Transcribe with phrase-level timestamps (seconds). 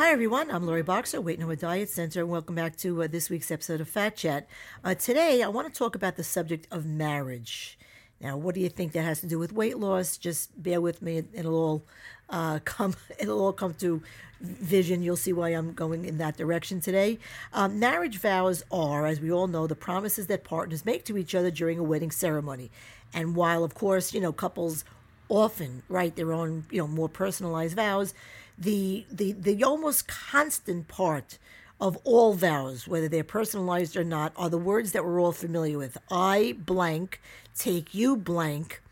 [0.00, 0.50] Hi, everyone.
[0.50, 3.82] I'm Laurie Boxer, Weight No Diet Center, and welcome back to uh, this week's episode
[3.82, 4.48] of Fat Chat.
[4.82, 7.78] Uh, today, I want to talk about the subject of marriage.
[8.18, 10.16] Now, what do you think that has to do with weight loss?
[10.16, 11.84] Just bear with me; it'll all
[12.30, 12.96] uh, come.
[13.18, 14.02] It'll all come to
[14.40, 15.02] vision.
[15.02, 17.18] You'll see why I'm going in that direction today.
[17.52, 21.34] Um, marriage vows are, as we all know, the promises that partners make to each
[21.34, 22.70] other during a wedding ceremony.
[23.12, 24.82] And while, of course, you know, couples
[25.28, 28.14] often write their own, you know, more personalized vows,
[28.60, 31.38] the the the almost constant part
[31.80, 35.78] of all vows, whether they're personalized or not, are the words that we're all familiar
[35.78, 35.96] with.
[36.10, 37.20] I blank
[37.56, 38.82] take you blank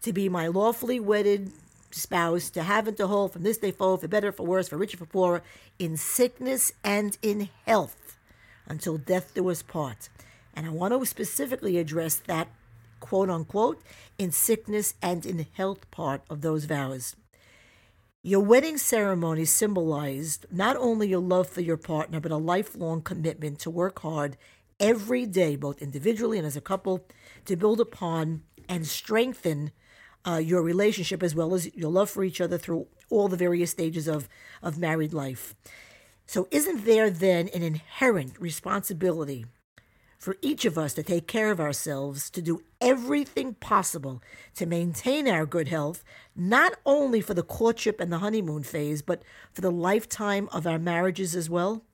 [0.00, 1.52] to be my lawfully wedded
[1.90, 4.78] spouse, to have and to hold from this day forward, for better, for worse, for
[4.78, 5.42] richer, for poorer,
[5.78, 8.16] in sickness and in health,
[8.66, 10.08] until death do us part.
[10.54, 12.48] And I want to specifically address that
[13.00, 13.82] quote unquote
[14.18, 17.14] in sickness and in health part of those vows.
[18.28, 23.58] Your wedding ceremony symbolized not only your love for your partner, but a lifelong commitment
[23.60, 24.36] to work hard
[24.78, 27.06] every day, both individually and as a couple,
[27.46, 29.72] to build upon and strengthen
[30.26, 33.70] uh, your relationship as well as your love for each other through all the various
[33.70, 34.28] stages of,
[34.62, 35.54] of married life.
[36.26, 39.46] So, isn't there then an inherent responsibility
[40.18, 44.20] for each of us to take care of ourselves, to do everything possible
[44.56, 49.22] to maintain our good health, not only for the courtship and the honeymoon phase, but
[49.52, 51.84] for the lifetime of our marriages as well?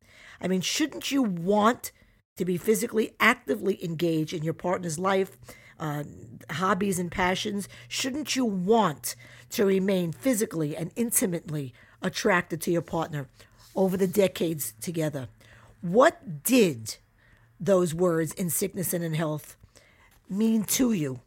[0.41, 1.93] I mean, shouldn't you want
[2.37, 5.37] to be physically actively engaged in your partner's life,
[5.79, 6.05] uh,
[6.51, 7.69] hobbies, and passions?
[7.89, 9.17] Shouldn't you want
[9.51, 13.29] to remain physically and intimately attracted to your partner
[13.77, 15.29] over the decades together?
[15.83, 16.97] What did
[17.61, 19.57] those words in sickness and in health
[20.29, 21.21] mean to you?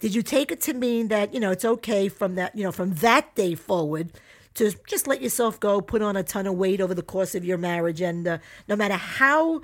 [0.00, 2.72] Did you take it to mean that, you know, it's okay from that, you know,
[2.72, 4.12] from that day forward
[4.54, 7.44] to just let yourself go, put on a ton of weight over the course of
[7.44, 8.38] your marriage, and uh,
[8.68, 9.60] no matter how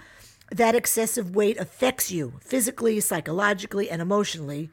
[0.51, 4.71] that excessive weight affects you physically, psychologically, and emotionally,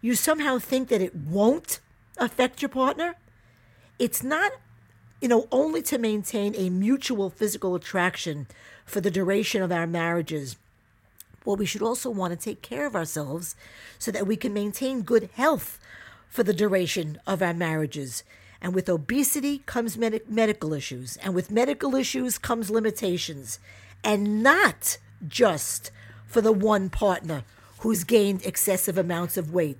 [0.00, 1.80] you somehow think that it won't
[2.18, 3.14] affect your partner?
[3.98, 4.52] It's not,
[5.22, 8.48] you know, only to maintain a mutual physical attraction
[8.84, 10.56] for the duration of our marriages.
[11.44, 13.54] Well, we should also want to take care of ourselves
[14.00, 15.78] so that we can maintain good health
[16.28, 18.24] for the duration of our marriages.
[18.60, 23.60] And with obesity comes med- medical issues, and with medical issues comes limitations,
[24.02, 25.92] and not just
[26.26, 27.44] for the one partner
[27.80, 29.78] who's gained excessive amounts of weight.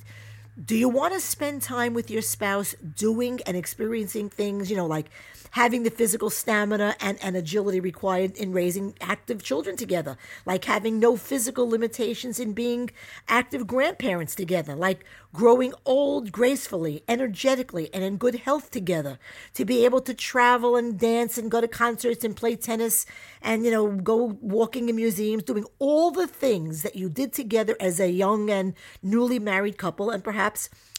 [0.60, 4.84] Do you want to spend time with your spouse doing and experiencing things, you know,
[4.84, 5.08] like
[5.52, 10.98] having the physical stamina and, and agility required in raising active children together, like having
[10.98, 12.91] no physical limitations in being
[13.28, 19.18] active grandparents together, like growing old gracefully, energetically, and in good health together,
[19.54, 23.06] to be able to travel and dance and go to concerts and play tennis
[23.41, 27.74] and, you know, go walking in museums, doing all the things that you did together
[27.80, 30.41] as a young and newly married couple, and perhaps,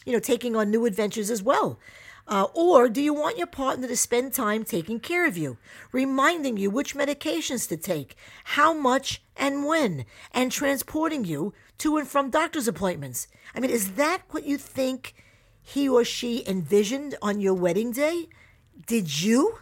[0.04, 1.78] you know, taking on new adventures as well.
[2.26, 5.58] Uh, or do you want your partner to spend time taking care of you,
[5.92, 12.08] reminding you which medications to take, how much and when, and transporting you to and
[12.08, 13.28] from doctor's appointments?
[13.54, 15.14] I mean, is that what you think
[15.60, 18.28] he or she envisioned on your wedding day?
[18.86, 19.58] Did you?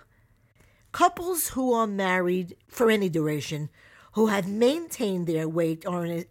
[0.93, 3.71] Couples who are married for any duration,
[4.13, 5.85] who have maintained their weight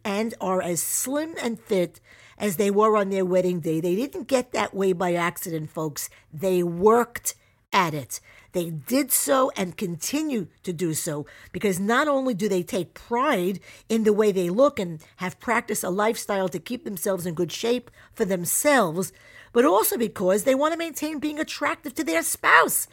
[0.03, 1.99] and are as slim and fit
[2.37, 3.79] as they were on their wedding day.
[3.79, 6.09] They didn't get that way by accident, folks.
[6.33, 7.35] They worked
[7.73, 8.19] at it.
[8.53, 13.59] They did so and continue to do so because not only do they take pride
[13.87, 17.51] in the way they look and have practiced a lifestyle to keep themselves in good
[17.51, 19.13] shape for themselves,
[19.53, 22.87] but also because they want to maintain being attractive to their spouse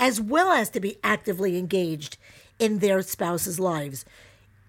[0.00, 2.16] as well as to be actively engaged
[2.58, 4.04] in their spouse's lives.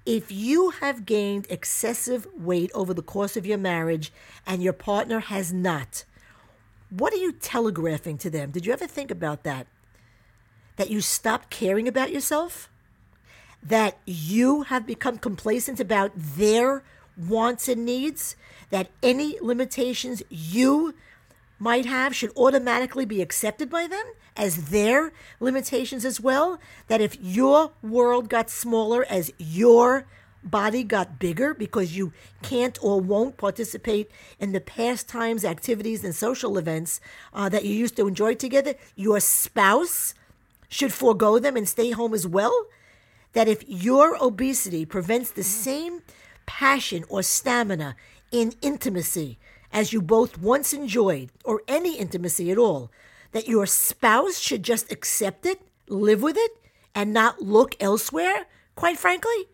[0.05, 4.13] If you have gained excessive weight over the course of your marriage
[4.45, 6.05] and your partner has not,
[6.89, 8.51] what are you telegraphing to them?
[8.51, 9.67] Did you ever think about that?
[10.75, 12.69] That you stopped caring about yourself?
[13.63, 16.83] That you have become complacent about their
[17.17, 18.35] wants and needs?
[18.69, 20.93] That any limitations you
[21.59, 24.05] might have should automatically be accepted by them
[24.35, 26.59] as their limitations as well.
[26.87, 30.05] That if your world got smaller as your
[30.43, 36.57] body got bigger because you can't or won't participate in the pastimes, activities, and social
[36.57, 37.01] events
[37.33, 40.13] uh, that you used to enjoy together, your spouse
[40.69, 42.67] should forego them and stay home as well.
[43.33, 46.01] That if your obesity prevents the same
[46.45, 47.95] passion or stamina
[48.31, 49.37] in intimacy
[49.75, 52.89] as you both once enjoyed, or any intimacy at all,
[53.33, 56.51] that your spouse should just accept it, live with it,
[56.95, 59.49] and not look elsewhere, quite frankly?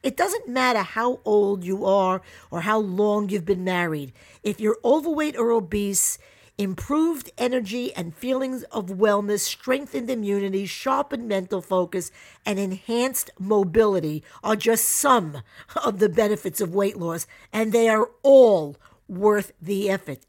[0.00, 2.22] It doesn't matter how old you are
[2.52, 4.12] or how long you've been married.
[4.44, 6.18] If you're overweight or obese,
[6.56, 12.12] improved energy and feelings of wellness, strengthened immunity, sharpened mental focus,
[12.46, 15.42] and enhanced mobility are just some
[15.84, 18.76] of the benefits of weight loss, and they are all
[19.08, 20.26] worth the effort.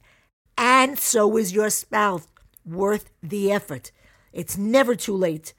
[0.58, 2.28] And so is your spouse
[2.66, 3.92] worth the effort.
[4.34, 5.54] It's never too late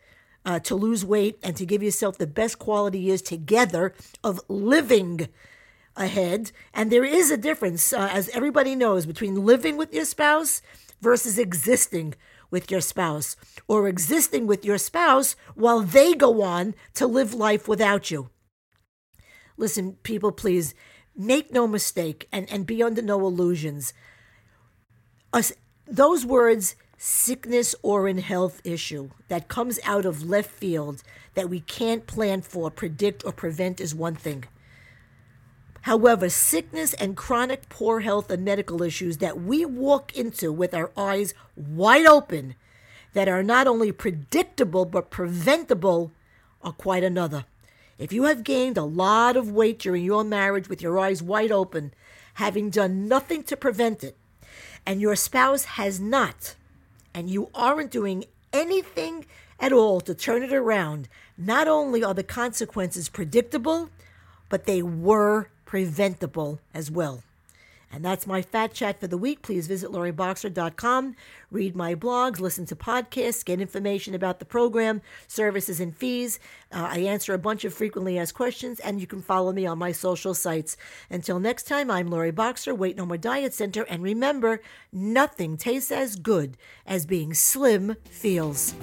[0.45, 5.29] uh, to lose weight and to give yourself the best quality years together of living
[5.97, 6.53] ahead.
[6.73, 10.63] And there is a difference, uh, as everybody knows, between living with your spouse
[11.01, 12.15] versus existing
[12.49, 13.37] with your spouse,
[13.67, 18.31] or existing with your spouse while they go on to live life without you.
[19.57, 20.75] Listen, people, please
[21.17, 23.93] make no mistake and, and be under no illusions.
[25.33, 25.53] Us,
[25.87, 31.03] those words, sickness or in health issue, that comes out of left field
[31.35, 34.45] that we can't plan for, predict, or prevent is one thing.
[35.83, 40.91] However, sickness and chronic poor health and medical issues that we walk into with our
[40.97, 42.57] eyes wide open,
[43.13, 46.13] that are not only predictable but preventable,
[46.61, 47.45] are quite another.
[47.99, 51.51] If you have gained a lot of weight during your marriage with your eyes wide
[51.51, 51.95] open,
[52.35, 54.17] having done nothing to prevent it,
[54.85, 56.57] and your spouse has not,
[57.15, 59.25] and you aren't doing anything
[59.59, 61.09] at all to turn it around,
[61.39, 63.89] not only are the consequences predictable,
[64.51, 67.23] but they were preventable as well.
[67.93, 69.43] And that's my fat chat for the week.
[69.43, 71.17] Please visit laurieboxer.com,
[71.51, 76.39] read my blogs, listen to podcasts, get information about the program, services, and fees.
[76.73, 79.79] Uh, I answer a bunch of frequently asked questions, and you can follow me on
[79.79, 80.77] my social sites.
[81.11, 84.61] Until next time, I'm Laurie Boxer, Weight No More Diet Center, and remember,
[84.93, 86.57] nothing tastes as good
[86.87, 88.75] as being slim feels.